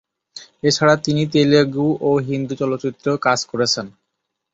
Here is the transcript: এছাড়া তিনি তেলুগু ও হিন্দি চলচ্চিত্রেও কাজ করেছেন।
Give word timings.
এছাড়া 0.63 0.95
তিনি 1.05 1.23
তেলুগু 1.33 1.87
ও 2.01 2.11
হিন্দি 2.27 2.55
চলচ্চিত্রেও 2.61 3.15
কাজ 3.25 3.39
করেছেন। 3.51 3.85